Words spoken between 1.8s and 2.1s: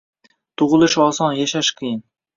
qiyin.